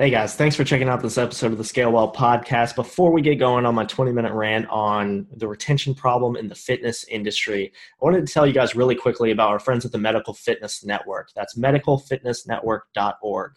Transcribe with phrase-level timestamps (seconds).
[0.00, 2.74] Hey guys, thanks for checking out this episode of the Scale Well podcast.
[2.74, 6.54] Before we get going on my 20 minute rant on the retention problem in the
[6.56, 9.98] fitness industry, I wanted to tell you guys really quickly about our friends at the
[9.98, 11.28] Medical Fitness Network.
[11.36, 13.52] That's medicalfitnessnetwork.org.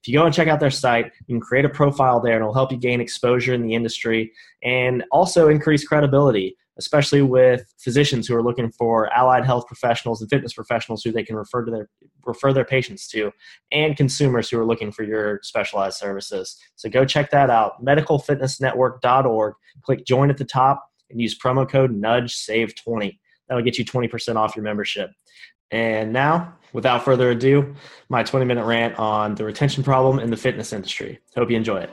[0.00, 2.40] If you go and check out their site, you can create a profile there and
[2.40, 4.32] it'll help you gain exposure in the industry
[4.62, 10.30] and also increase credibility especially with physicians who are looking for allied health professionals and
[10.30, 11.88] fitness professionals who they can refer to their
[12.24, 13.30] refer their patients to
[13.72, 16.56] and consumers who are looking for your specialized services.
[16.76, 21.92] So go check that out medicalfitnessnetwork.org click join at the top and use promo code
[21.92, 25.10] nudge save 20 that'll get you 20% off your membership.
[25.70, 27.74] And now without further ado
[28.08, 31.20] my 20 minute rant on the retention problem in the fitness industry.
[31.36, 31.90] Hope you enjoy it.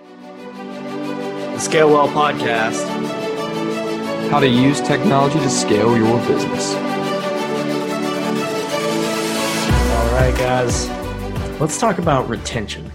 [1.53, 3.00] The scale well podcast
[4.31, 6.73] how to use technology to scale your business.
[9.89, 10.89] All right, guys,
[11.59, 12.89] let's talk about retention.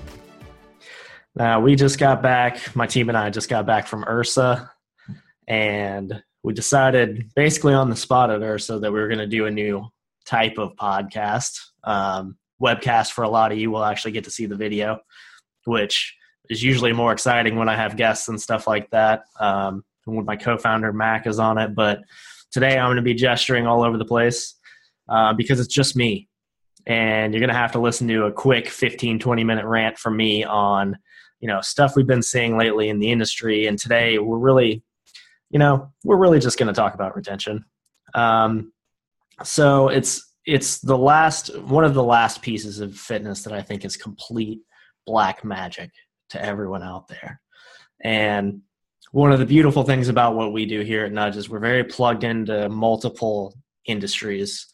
[1.35, 4.67] Now, we just got back, my team and I just got back from IHRSA,
[5.47, 9.45] and we decided basically on the spot at IHRSA that we were going to do
[9.45, 9.87] a new
[10.25, 11.59] type of podcast.
[11.85, 15.01] Um, webcast for a lot of you will actually get to see the video,
[15.67, 16.17] which
[16.49, 19.25] is usually more exciting when I have guests and stuff like that.
[19.39, 21.75] Um, my co-founder Mac is on it.
[21.75, 22.01] But
[22.51, 24.55] today I'm going to be gesturing all over the place
[25.09, 26.29] uh, because it's just me,
[26.87, 30.17] and you're going to have to listen to a quick 15 20 minute rant from
[30.17, 30.97] me on
[31.41, 33.67] you know stuff we've been seeing lately in the industry.
[33.67, 34.83] And today we're really,
[35.51, 37.65] you know, we're really just going to talk about retention.
[38.15, 38.73] Um,
[39.43, 43.85] so it's it's the last one of the last pieces of fitness that I think
[43.85, 44.61] is complete
[45.07, 45.91] black magic
[46.31, 47.41] to everyone out there.
[48.03, 48.63] And
[49.13, 51.85] one of the beautiful things about what we do here at Nudge is we're very
[51.85, 53.55] plugged into multiple
[53.87, 54.67] industries.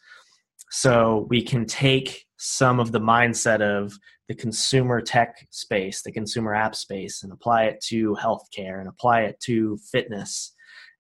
[0.71, 3.93] So we can take some of the mindset of
[4.29, 9.23] the consumer tech space, the consumer app space, and apply it to healthcare and apply
[9.23, 10.55] it to fitness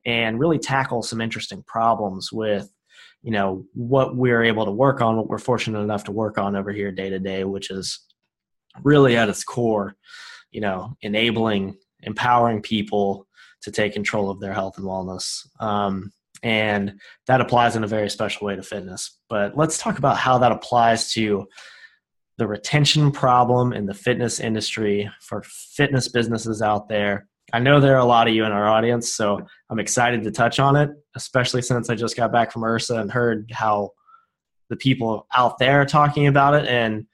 [0.04, 2.70] and really tackle some interesting problems with
[3.22, 6.56] you know what we're able to work on what we're fortunate enough to work on
[6.56, 8.00] over here day to day which is
[8.82, 9.94] really at its core
[10.50, 13.26] you know enabling empowering people
[13.62, 15.46] to take control of their health and wellness.
[15.60, 19.18] Um, and that applies in a very special way to fitness.
[19.28, 21.46] But let's talk about how that applies to
[22.38, 27.28] the retention problem in the fitness industry for fitness businesses out there.
[27.52, 30.30] I know there are a lot of you in our audience, so I'm excited to
[30.30, 33.90] touch on it, especially since I just got back from IHRSA and heard how
[34.70, 36.66] the people out there are talking about it.
[36.66, 37.06] And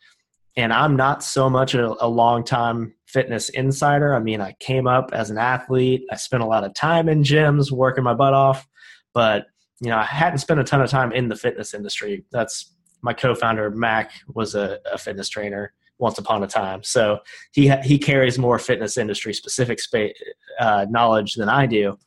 [0.56, 4.14] and I'm not so much a, a long time fitness insider.
[4.14, 6.04] I mean, I came up as an athlete.
[6.10, 8.66] I spent a lot of time in gyms working my butt off,
[9.14, 9.46] but
[9.80, 12.24] you know, I hadn't spent a ton of time in the fitness industry.
[12.32, 17.18] That's my co-founder Mac was a, a fitness trainer once upon a time, so
[17.52, 20.14] he he carries more fitness industry specific space
[20.60, 21.98] uh, knowledge than I do.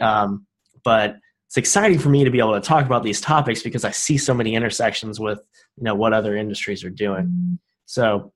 [0.00, 0.46] Um,
[0.84, 1.16] but
[1.46, 4.18] it's exciting for me to be able to talk about these topics because I see
[4.18, 5.40] so many intersections with
[5.76, 7.58] you know what other industries are doing.
[7.86, 8.32] So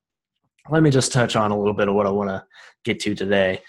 [0.71, 2.45] let me just touch on a little bit of what I want to
[2.85, 3.61] get to today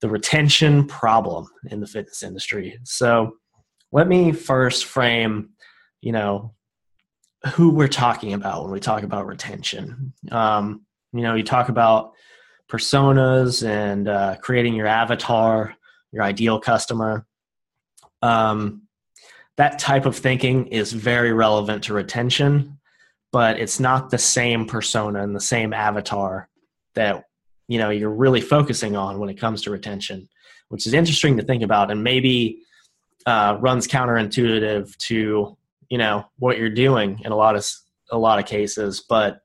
[0.00, 2.78] the retention problem in the fitness industry.
[2.84, 3.36] So,
[3.90, 5.50] let me first frame,
[6.02, 6.54] you know,
[7.54, 10.12] who we're talking about when we talk about retention.
[10.30, 12.12] Um, you know, you talk about
[12.70, 15.74] personas and uh, creating your avatar,
[16.12, 17.26] your ideal customer.
[18.20, 18.82] Um,
[19.56, 22.77] that type of thinking is very relevant to retention
[23.32, 26.48] but it's not the same persona and the same avatar
[26.94, 27.24] that
[27.68, 30.28] you know you're really focusing on when it comes to retention
[30.68, 31.90] which is interesting to think about.
[31.90, 32.62] And maybe
[33.26, 35.56] uh, runs counterintuitive to
[35.88, 37.66] you know what you're doing in a lot of
[38.10, 39.04] a lot of cases.
[39.08, 39.40] But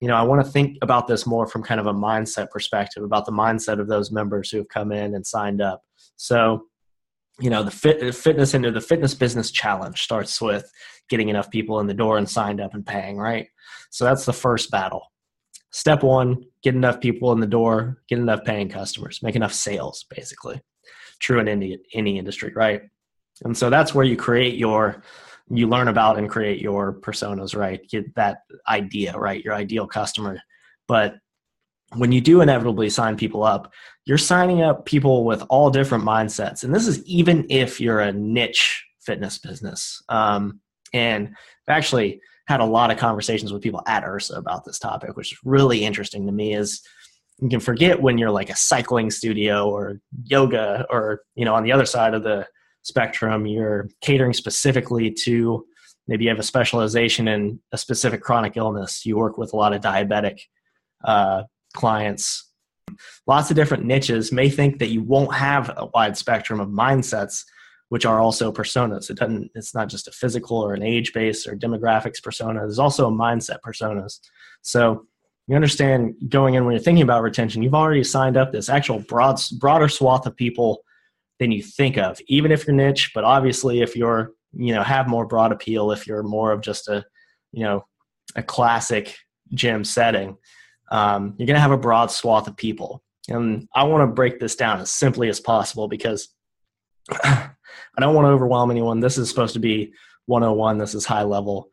[0.00, 3.04] you know i want to think about this more from kind of a mindset perspective
[3.04, 5.82] about the mindset of those members who have come in and signed up.
[6.16, 6.66] So
[7.40, 10.70] you know the fit, fitness into the fitness business challenge starts with
[11.08, 13.48] getting enough people in the door and signed up and paying right?
[13.90, 15.12] So that's the first battle.
[15.70, 20.04] Step one get enough people in the door get enough paying customers make enough sales
[20.14, 20.60] basically.
[21.20, 22.82] True in any, any industry right?
[23.44, 25.02] And so that's where you create your
[25.50, 27.86] you learn about and create your personas right?
[27.90, 28.38] Get that
[28.68, 29.44] idea right?
[29.44, 30.40] Your ideal customer.
[30.86, 31.16] But
[31.96, 33.72] when you do inevitably sign people up,
[34.04, 36.64] you're signing up people with all different mindsets.
[36.64, 40.02] And this is even if you're a niche fitness business.
[40.08, 40.60] Um,
[40.92, 41.28] and
[41.68, 45.32] I've actually had a lot of conversations with people at IHRSA about this topic, which
[45.32, 46.82] is really interesting to me is
[47.40, 51.64] you can forget when you're like a cycling studio or yoga or, you know, on
[51.64, 52.46] the other side of the
[52.82, 55.64] spectrum, you're catering specifically to
[56.06, 59.04] maybe you have a specialization in a specific chronic illness.
[59.06, 60.38] You work with a lot of diabetic
[61.04, 61.44] uh,
[61.74, 62.50] clients.
[63.26, 67.44] Lots of different niches may think that you won't have a wide spectrum of mindsets
[67.90, 69.10] which are also personas.
[69.10, 72.60] It doesn't it's not just a physical or an age based or demographics persona.
[72.60, 74.18] There's also a mindset personas
[74.64, 75.06] so
[75.46, 78.98] you understand going in when you're thinking about retention you've already signed up this actual
[79.00, 80.82] broad broader swath of people
[81.38, 85.06] than you think of even if you're niche but obviously if you're you know have
[85.06, 87.04] more broad appeal if you're more of just a
[87.52, 87.84] you know
[88.36, 89.16] a classic
[89.52, 90.36] gym setting
[90.90, 93.02] um, you're going to have a broad swath of people.
[93.28, 96.28] And i want to break this down as simply as possible because
[97.10, 97.50] i
[97.98, 99.00] don't want to overwhelm anyone.
[99.00, 99.92] This is supposed to be
[100.26, 101.70] 101 this is high level.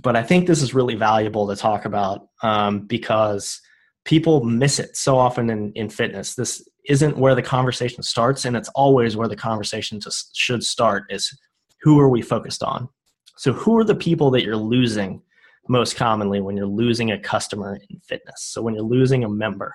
[0.00, 3.60] But i think this is really valuable to talk about um, because
[4.04, 6.34] people miss it so often in, in fitness.
[6.34, 11.04] This isn't where the conversation starts and it's always where the conversation just should start
[11.10, 11.36] is
[11.82, 12.88] who are we focused on?
[13.36, 15.22] So, who are the people that you're losing
[15.68, 18.42] most commonly when you're losing a customer in fitness?
[18.42, 19.74] So, when you're losing a member,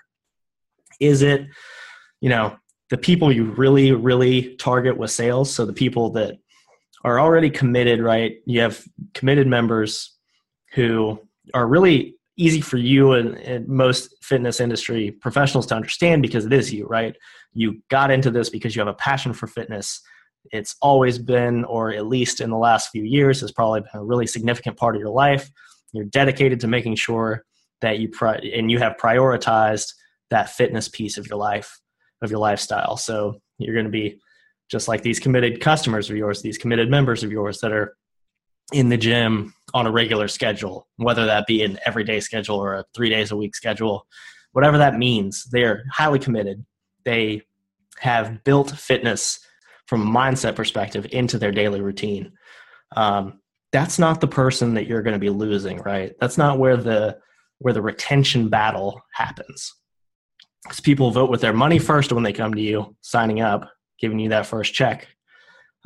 [0.99, 1.47] is it,
[2.21, 2.57] you know,
[2.89, 5.53] the people you really, really target with sales?
[5.53, 6.37] So, the people that
[7.03, 8.37] are already committed, right?
[8.45, 10.15] You have committed members
[10.73, 11.19] who
[11.53, 16.53] are really easy for you and, and, most fitness industry professionals to understand because it
[16.53, 17.15] is you, right?
[17.53, 20.01] You got into this because you have a passion for fitness
[20.51, 24.03] it's always been, or at least in the last few years, has probably been a
[24.03, 25.49] really significant part of your life.
[25.93, 27.43] You're dedicated to making sure
[27.81, 29.93] that you pri- and you have prioritized
[30.29, 31.79] that fitness piece of your life,
[32.21, 32.97] of your lifestyle.
[32.97, 34.19] So you're going to be
[34.69, 37.95] just like these committed customers of yours, these committed members of yours that are
[38.73, 42.85] in the gym on a regular schedule, whether that be an everyday schedule or a
[42.93, 44.05] three days a week schedule,
[44.51, 45.45] whatever that means.
[45.51, 46.65] They're highly committed.
[47.05, 47.43] They
[47.99, 49.39] have built fitness
[49.85, 52.33] from a mindset perspective into their daily routine.
[52.95, 53.39] Um,
[53.71, 56.13] that's not the person that you're going to be losing, right?
[56.19, 57.17] That's not where the
[57.59, 59.73] where the retention battle happens.
[60.63, 63.69] Because people vote with their money first when they come to you, signing up,
[63.99, 65.07] giving you that first check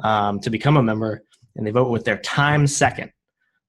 [0.04, 1.24] um, to become a member,
[1.56, 3.12] and they vote with their time second.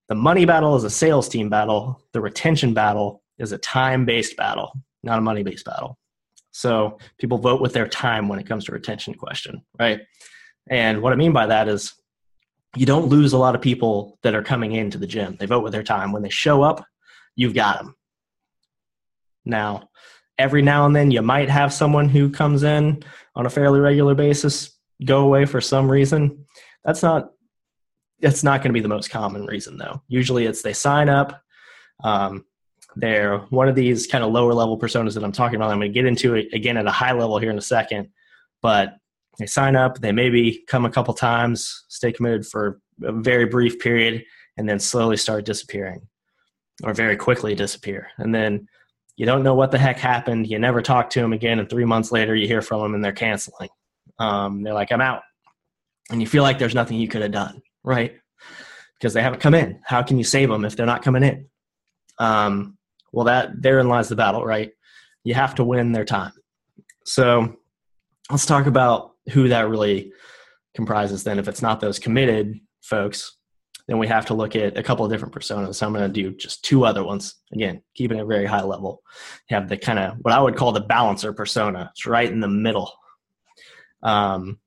[0.09, 2.03] The money battle is a sales team battle.
[2.13, 4.73] The retention battle is a time based battle,
[5.03, 5.99] not a money based battle.
[6.51, 10.01] So people vote with their time when it comes to retention question, right?
[10.69, 11.95] And what I mean by that is
[12.77, 15.37] you don't lose a lot of people that are coming into the gym.
[15.39, 16.13] They vote with their time.
[16.13, 16.85] When they show up,
[17.37, 17.95] you've got them.
[19.45, 19.91] Now,
[20.39, 23.03] every now and then you might have someone who comes in
[23.35, 26.47] on a fairly regular basis, go away for some reason.
[26.85, 27.31] That's not
[28.21, 30.01] that's not going to be the most common reason though.
[30.07, 31.43] Usually it's they sign up,
[32.05, 32.45] um,
[32.95, 35.71] they're one of these kind of lower level personas that I'm talking about.
[35.71, 38.11] I'm going to get into it again at a high level here in a second,
[38.61, 38.97] but
[39.39, 43.79] they sign up, they maybe come a couple times, stay committed for a very brief
[43.79, 44.25] period,
[44.57, 46.07] and then slowly start disappearing
[46.85, 48.09] or very quickly disappear.
[48.19, 48.69] And then
[49.17, 50.49] you don't know what the heck happened.
[50.49, 53.05] You never talk to them again, and three months later, you hear from them and
[53.05, 53.69] they're canceling.
[54.19, 55.23] Um, they're like, I'm out.
[56.11, 58.15] And you feel like there's nothing you could have done, right?
[58.99, 59.81] Because they haven't come in.
[59.85, 61.47] How can you save them if they're not coming in?
[62.19, 62.77] Um,
[63.13, 64.73] well, that therein lies the battle, right?
[65.25, 66.33] You have to win their time.
[67.05, 67.57] So
[68.31, 70.13] let's talk about who that really
[70.75, 71.25] comprises.
[71.25, 73.37] Then, if it's not those committed folks,
[73.89, 75.75] then we have to look at a couple of different personas.
[75.75, 77.37] So I'm going to do just two other ones.
[77.53, 79.03] Again, keeping it very high level.
[79.51, 81.91] You have the kind of what I would call the balancer persona.
[81.93, 82.93] It's right in the middle.
[84.03, 84.59] Um,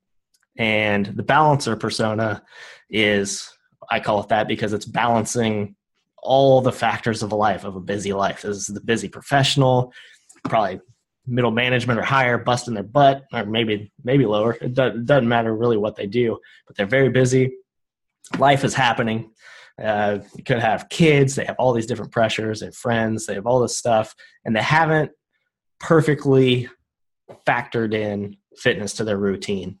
[0.58, 2.42] and the balancer persona
[2.90, 3.50] is
[3.90, 5.76] I call it that because it's balancing
[6.22, 8.42] all the factors of a life of a busy life.
[8.42, 9.92] This is the busy professional,
[10.44, 10.80] probably
[11.26, 14.56] middle management or higher, busting their butt, or maybe maybe lower.
[14.60, 17.52] It, doesn't matter really what they do, but they're very busy.
[18.38, 19.30] Life is happening.
[19.82, 21.34] Uh, you could have kids.
[21.34, 22.60] They have all these different pressures.
[22.60, 23.26] They have friends.
[23.26, 24.14] They have all this stuff,
[24.44, 25.10] and they haven't
[25.80, 26.68] perfectly
[27.46, 29.78] factored in fitness to their routine.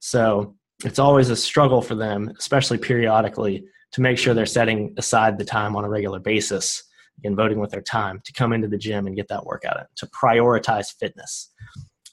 [0.00, 5.38] So it's always a struggle for them, especially periodically, to make sure they're setting aside
[5.38, 6.82] the time on a regular basis
[7.24, 9.86] and voting with their time to come into the gym and get that workout in,
[9.96, 11.52] to prioritize fitness.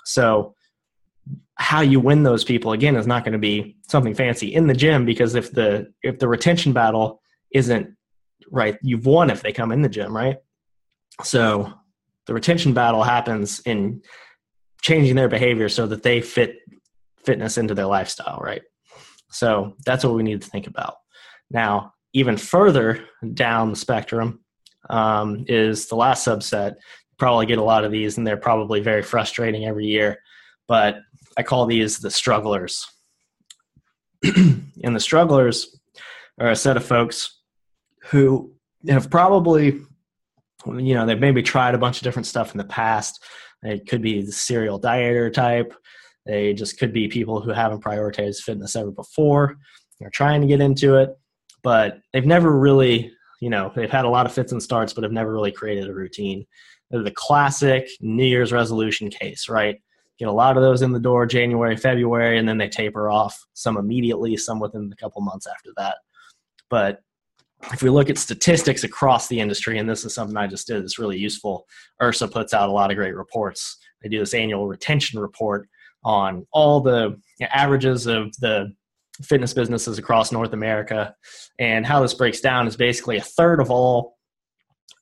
[0.05, 0.55] So
[1.55, 4.73] how you win those people again is not going to be something fancy in the
[4.73, 7.21] gym because if the if the retention battle
[7.53, 7.95] isn't
[8.49, 10.37] right, you've won if they come in the gym, right?
[11.23, 11.71] So
[12.25, 14.01] the retention battle happens in
[14.81, 16.57] changing their behavior so that they fit
[17.23, 18.61] fitness into their lifestyle, right?
[19.31, 20.95] So that's what we need to think about.
[21.49, 24.42] Now, even further down the spectrum
[24.89, 26.75] um, is the last subset.
[27.17, 30.19] Probably get a lot of these, and they're probably very frustrating every year.
[30.67, 30.97] But
[31.37, 32.85] I call these the strugglers.
[34.23, 35.79] and the strugglers
[36.39, 37.41] are a set of folks
[38.05, 38.53] who
[38.87, 39.79] have probably,
[40.65, 43.23] you know, they've maybe tried a bunch of different stuff in the past.
[43.63, 45.73] It could be the serial dieter type.
[46.25, 49.57] They just could be people who haven't prioritized fitness ever before.
[49.99, 51.09] They're trying to get into it,
[51.63, 53.11] but they've never really,
[53.43, 55.89] you know, they've had a lot of fits and starts, but have never really created
[55.89, 56.47] a routine.
[56.91, 59.81] The classic New Year's resolution case, right?
[60.17, 63.37] Get a lot of those in the door January, February, and then they taper off,
[63.53, 65.97] some immediately, some within a couple months after that.
[66.69, 67.01] But
[67.73, 70.81] if we look at statistics across the industry, and this is something I just did
[70.81, 71.67] that's really useful,
[72.01, 73.77] IHRSA puts out a lot of great reports.
[74.01, 75.67] They do this annual retention report
[76.05, 78.73] on all the averages of the
[79.23, 81.15] fitness businesses across North America.
[81.59, 84.17] And how this breaks down is basically a third of all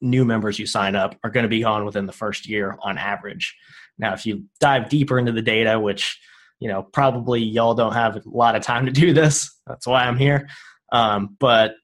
[0.02, 2.98] new members you sign up are going to be gone within the first year on
[2.98, 3.56] average.
[3.98, 6.20] Now, if you dive deeper into the data, which
[6.60, 10.04] you know probably y'all don't have a lot of time to do this, that's why
[10.04, 10.50] I'm here.
[10.92, 11.76] Um, but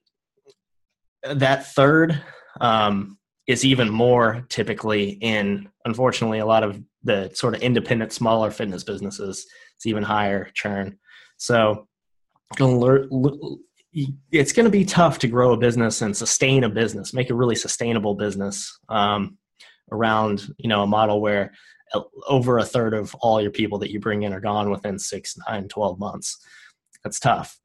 [1.23, 2.21] that third
[2.59, 3.17] um,
[3.47, 8.83] is even more typically in, unfortunately, a lot of the sort of independent, smaller fitness
[8.83, 9.45] businesses.
[9.75, 10.97] It's even higher churn.
[11.37, 11.87] So
[14.31, 17.35] it's going to be tough to grow a business and sustain a business, make a
[17.35, 19.37] really sustainable business um,
[19.91, 21.51] around you know a model where
[22.27, 25.37] over a third of all your people that you bring in are gone within six,
[25.47, 26.37] nine, 12 months.
[27.03, 27.59] That's tough.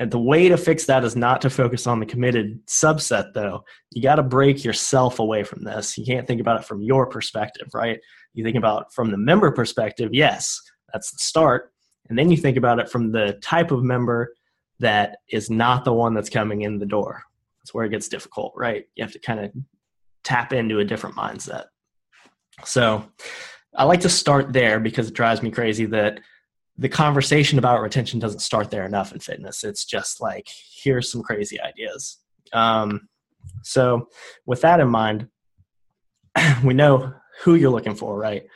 [0.00, 3.64] And the way to fix that is not to focus on the committed subset, though.
[3.90, 5.98] You got to break yourself away from this.
[5.98, 7.98] You can't think about it from your perspective, right?
[8.32, 10.60] You think about from the member perspective, yes,
[10.92, 11.72] that's the start.
[12.08, 14.34] And then you think about it from the type of member
[14.80, 17.22] that is not the one that's coming in the door.
[17.60, 18.86] That's where it gets difficult, right?
[18.94, 19.52] You have to kind of
[20.24, 21.64] tap into a different mindset.
[22.64, 23.04] So
[23.74, 26.20] I like to start there because it drives me crazy that
[26.76, 29.64] the conversation about retention doesn't start there enough in fitness.
[29.64, 30.48] It's just like,
[30.82, 32.18] here's some crazy ideas.
[32.52, 33.08] Um,
[33.62, 34.08] so,
[34.46, 35.28] with that in mind,
[36.64, 37.12] we know
[37.42, 38.46] who you're looking for, right?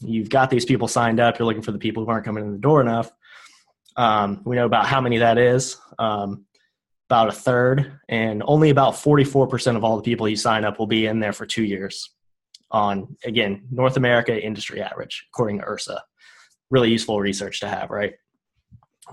[0.00, 1.38] You've got these people signed up.
[1.38, 3.10] You're looking for the people who aren't coming in the door enough.
[3.96, 6.44] Um, we know about how many that is, um,
[7.08, 10.86] about a third, and only about 44% of all the people you sign up will
[10.86, 12.14] be in there for two years
[12.70, 15.98] on, again, North America industry average, according to IHRSA
[16.70, 18.14] really useful research to have, right?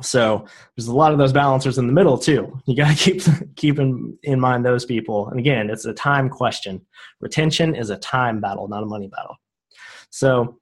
[0.02, 2.60] So there's a lot of those balancers in the middle too.
[2.66, 5.30] You got to keep keep in, in mind those people.
[5.30, 6.82] And again, it's a time question.
[7.22, 9.36] Retention is a time battle, not a money battle.
[10.10, 10.60] So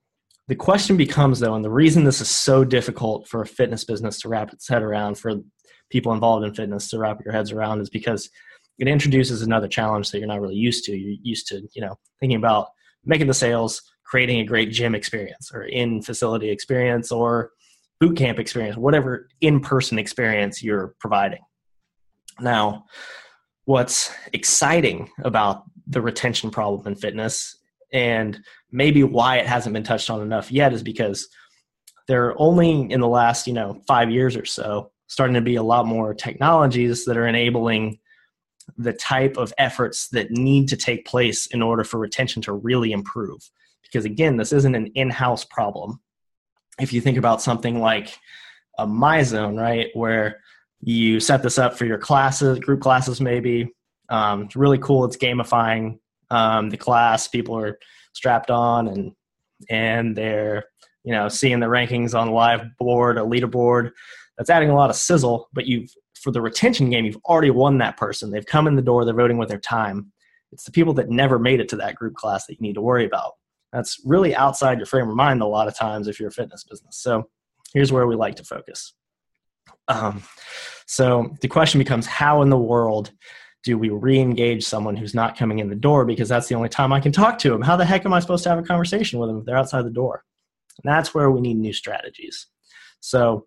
[0.52, 4.20] the question becomes though, and the reason this is so difficult for a fitness business
[4.20, 5.36] to wrap its head around, for
[5.88, 8.28] people involved in fitness to wrap your heads around, is because
[8.78, 10.94] it introduces another challenge that you're not really used to.
[10.94, 12.68] You're used to, you know, thinking about
[13.02, 17.52] making the sales, creating a great gym experience or in facility experience or
[17.98, 21.40] boot camp experience, whatever in person experience you're providing.
[22.40, 22.84] Now,
[23.64, 27.56] what's exciting about the retention problem in fitness
[27.92, 31.28] and maybe why it hasn't been touched on enough yet is because
[32.08, 35.56] there are only in the last, you know, 5 years or so starting to be
[35.56, 37.98] a lot more technologies that are enabling
[38.78, 42.92] the type of efforts that need to take place in order for retention to really
[42.92, 43.50] improve.
[43.82, 46.00] Because again this isn't an in-house problem.
[46.80, 48.16] If you think about something like
[48.78, 50.40] a myzone right where
[50.80, 53.72] you set this up for your classes group classes maybe
[54.08, 55.98] um, it's really cool it's gamifying
[56.32, 57.78] um, the class people are
[58.12, 59.12] strapped on and
[59.70, 60.64] and they're
[61.04, 63.90] you know seeing the rankings on live board a leaderboard
[64.36, 67.78] that's adding a lot of sizzle but you've for the retention game you've already won
[67.78, 70.12] that person they've come in the door they're voting with their time
[70.50, 72.80] it's the people that never made it to that group class that you need to
[72.80, 73.32] worry about
[73.72, 76.64] that's really outside your frame of mind a lot of times if you're a fitness
[76.64, 76.98] business.
[76.98, 77.28] So
[77.72, 78.94] here's where we like to focus.
[79.88, 80.22] Um,
[80.86, 83.12] so the question becomes how in the world
[83.64, 86.92] do we re-engage someone who's not coming in the door because that's the only time
[86.92, 87.62] I can talk to them?
[87.62, 89.84] How the heck am I supposed to have a conversation with them if they're outside
[89.84, 90.24] the door?
[90.82, 92.46] And that's where we need new strategies.
[93.00, 93.46] So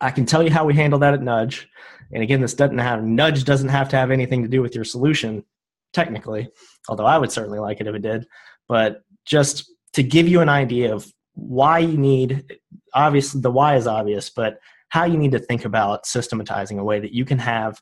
[0.00, 1.68] I can tell you how we handle that at Nudge.
[2.12, 4.84] And again, this doesn't have Nudge doesn't have to have anything to do with your
[4.84, 5.44] solution,
[5.92, 6.48] technically,
[6.88, 8.26] although I would certainly like it if it did.
[8.68, 12.58] But just to give you an idea of why you need
[12.94, 14.58] obviously the why is obvious but
[14.88, 17.80] how you need to think about systematizing a way that you can have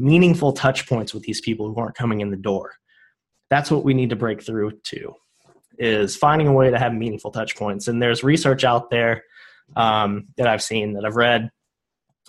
[0.00, 2.72] meaningful touch points with these people who aren't coming in the door.
[3.50, 5.14] That's what we need to break through to
[5.78, 7.88] is finding a way to have meaningful touch points.
[7.88, 9.24] And there's research out there
[9.76, 11.48] um, that i've seen that i've read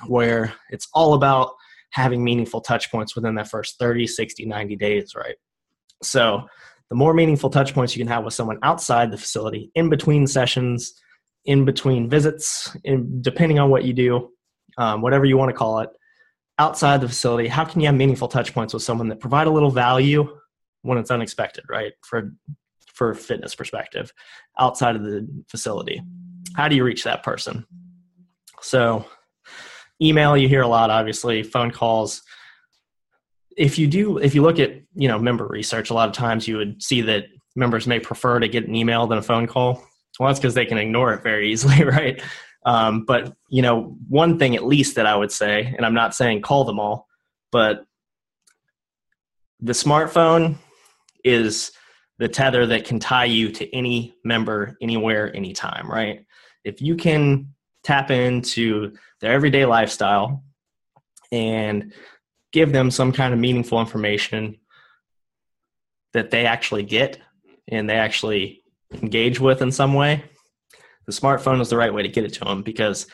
[0.05, 1.53] where it's all about
[1.91, 5.35] having meaningful touch points within that first 30 60 90 days right?
[6.03, 6.43] So
[6.89, 10.27] the more meaningful touch points you can have with someone outside the facility, in between
[10.27, 10.93] sessions,
[11.45, 14.29] in between visits, in, depending on what you do,
[14.77, 15.89] um, whatever you want to call it,
[16.61, 19.49] outside the facility, how can you have meaningful touch points with someone that provide a
[19.49, 20.37] little value
[20.83, 21.93] when it's unexpected, right?
[22.03, 22.33] For
[22.93, 24.13] for fitness perspective
[24.59, 26.03] outside of the facility.
[26.55, 27.65] How do you reach that person?
[28.61, 29.05] So,
[29.99, 32.21] email you hear a lot, obviously, phone calls.
[33.57, 36.47] If you do, if you look at you know member research, a lot of times
[36.47, 37.25] you would see that
[37.55, 39.83] members may prefer to get an email than a phone call.
[40.19, 42.21] Well, that's because they can ignore it very easily, right?
[42.65, 46.15] Um, but you know, one thing at least that I would say, and I'm not
[46.15, 47.07] saying call them all,
[47.51, 47.85] but
[49.59, 50.55] the smartphone
[51.23, 51.71] is
[52.17, 56.25] the tether that can tie you to any member anywhere, anytime, right?
[56.63, 57.53] If you can
[57.83, 60.43] tap into their everyday lifestyle
[61.31, 61.93] and
[62.51, 64.57] give them some kind of meaningful information
[66.13, 67.19] that they actually get
[67.67, 70.23] and they actually engage with in some way,
[71.05, 73.07] the smartphone is the right way to get it to them because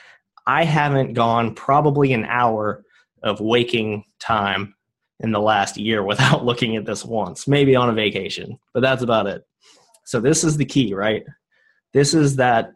[0.46, 2.84] I haven't gone probably an hour
[3.24, 4.76] of waking time
[5.20, 9.04] in the last year without looking at this once, maybe on a vacation, but that's
[9.04, 9.44] about it.
[10.06, 11.24] So, this is the key, right?
[11.94, 12.72] This is that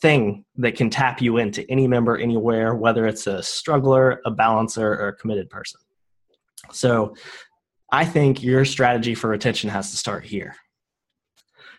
[0.00, 4.92] thing that can tap you into any member anywhere, whether it's a struggler, a balancer,
[4.92, 5.80] or a committed person.
[6.72, 7.16] So,
[7.90, 10.54] I think your strategy for retention has to start here.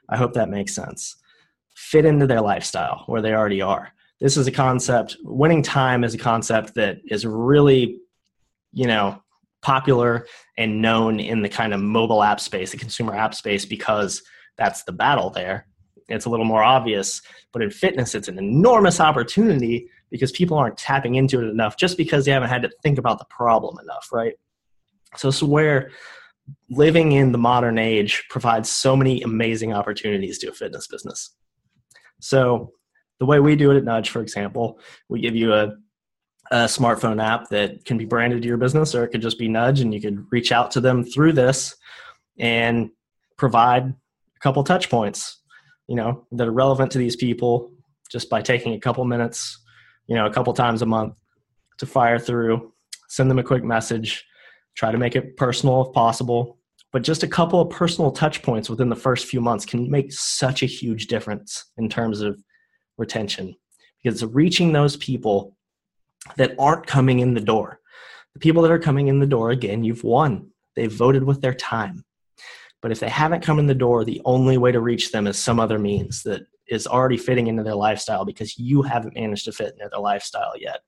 [0.09, 1.17] I hope that makes sense.
[1.77, 3.93] Fit into their lifestyle where they already are.
[4.19, 7.99] This is a concept, winning time is a concept that is really,
[8.73, 9.21] you know,
[9.61, 10.25] popular
[10.57, 14.23] and known in the kind of mobile app space, the consumer app space, because
[14.57, 15.67] that's the battle there.
[16.09, 17.21] It's a little more obvious,
[17.53, 21.95] but in fitness, it's an enormous opportunity because people aren't tapping into it enough just
[21.95, 24.33] because they haven't had to think about the problem enough, right?
[25.15, 25.91] So it's where
[26.71, 31.35] living in the modern age provides so many amazing opportunities to a fitness business.
[32.19, 32.71] So
[33.19, 35.73] the way we do it at Nudge, for example, we give you a
[36.51, 39.47] a smartphone app that can be branded to your business, or it could just be
[39.47, 41.75] Nudge, and you could reach out to them through this
[42.39, 42.89] and
[43.37, 45.41] provide a couple touch points,
[45.87, 47.71] you know, that are relevant to these people
[48.09, 49.59] just by taking a couple minutes,
[50.07, 51.15] you know, a couple times a month
[51.79, 52.71] to fire through,
[53.09, 54.25] send them a quick message,
[54.75, 56.56] try to make it personal if possible.
[56.93, 60.11] But just a couple of personal touch points within the first few months can make
[60.11, 62.41] such a huge difference in terms of
[62.97, 63.55] retention
[64.03, 65.55] because reaching those people
[66.35, 67.79] that aren't coming in the door.
[68.33, 70.49] The people that are coming in the door, again, you've won.
[70.75, 72.03] They've voted with their time.
[72.81, 75.37] But if they haven't come in the door, the only way to reach them is
[75.37, 79.51] some other means that is already fitting into their lifestyle because you haven't managed to
[79.51, 80.81] fit into their lifestyle yet.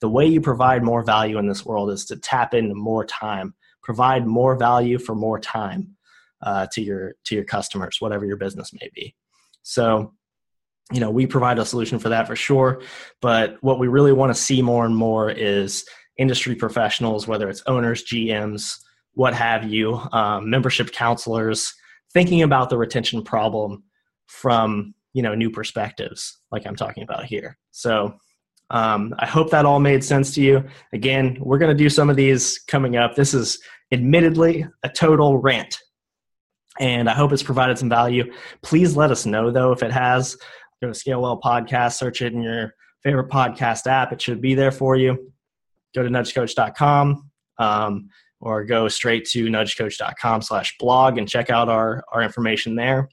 [0.00, 3.54] The way you provide more value in this world is to tap into more time,
[3.84, 5.96] provide more value for more time
[6.42, 9.14] uh, to your to your customers, whatever your business may be.
[9.62, 10.12] So
[10.92, 12.82] you know we provide a solution for that for sure
[13.22, 15.86] but what we really want to see more and more is
[16.18, 18.76] industry professionals whether it's owners gms
[19.14, 21.72] what have you um, membership counselors
[22.12, 23.82] thinking about the retention problem
[24.26, 27.58] from you know new perspectives like i'm talking about here.
[27.70, 28.14] So
[28.70, 30.64] um, i hope that all made sense to you.
[30.92, 33.14] Again we're going to do some of these coming up.
[33.14, 33.58] This is
[33.94, 35.78] admittedly a total rant
[36.80, 38.30] and i hope it's provided some value
[38.62, 40.36] please let us know though if it has
[40.84, 44.12] go to Scale Well Podcast, search it in your favorite podcast app.
[44.12, 45.32] It should be there for you.
[45.94, 48.08] Go to nudgecoach.com um,
[48.40, 53.08] or go straight to nudgecoach.com slash blog and check out our, our information there.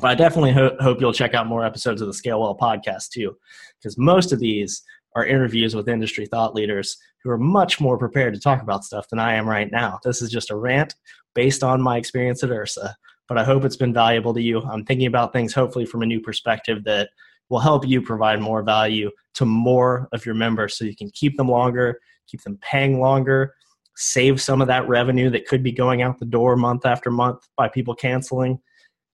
[0.00, 3.10] But I definitely ho- hope you'll check out more episodes of the Scale Well podcast
[3.10, 3.36] too,
[3.78, 4.82] because most of these
[5.16, 9.08] are interviews with industry thought leaders who are much more prepared to talk about stuff
[9.08, 9.98] than I am right now.
[10.04, 10.94] This is just a rant
[11.34, 12.94] based on my experience at IHRSA
[13.28, 14.62] but I hope it's been valuable to you.
[14.62, 17.10] I'm thinking about things hopefully from a new perspective that
[17.48, 21.36] will help you provide more value to more of your members so you can keep
[21.36, 23.54] them longer, keep them paying longer,
[23.96, 27.46] save some of that revenue that could be going out the door month after month
[27.56, 28.58] by people canceling.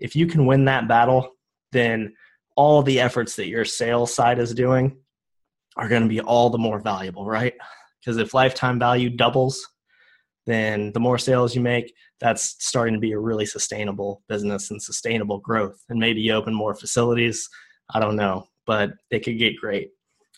[0.01, 1.31] If you can win that battle,
[1.73, 2.15] then
[2.57, 4.97] all the efforts that your sales side is doing
[5.77, 7.55] are going to be all the more valuable, right?
[8.01, 9.67] Because if lifetime value doubles,
[10.47, 14.83] then the more sales you make, that's starting to be a really sustainable business and
[14.83, 15.79] sustainable growth.
[15.89, 17.49] And maybe you open more facilities.
[17.95, 19.91] I don't know, but it could get great.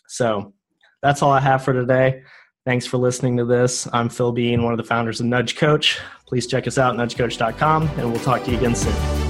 [0.07, 0.53] So
[1.01, 2.23] that's all I have for today.
[2.65, 3.87] Thanks for listening to this.
[3.93, 5.99] I'm Phil Bean, one of the founders of Nudge Coach.
[6.27, 9.24] Please check us out, nudgecoach.com, and we'll talk to you again soon.